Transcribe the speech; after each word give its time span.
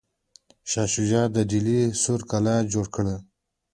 شاه 0.71 0.89
جهان 1.09 1.29
د 1.35 1.37
ډیلي 1.51 1.79
سور 2.03 2.21
کلا 2.31 2.55
جوړه 2.73 2.89
کړه. 2.95 3.15